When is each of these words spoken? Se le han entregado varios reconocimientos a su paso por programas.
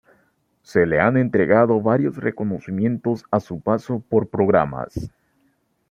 Se 0.63 0.87
le 0.87 0.99
han 0.99 1.15
entregado 1.15 1.79
varios 1.79 2.17
reconocimientos 2.17 3.23
a 3.29 3.39
su 3.39 3.59
paso 3.61 3.99
por 4.09 4.29
programas. 4.31 5.11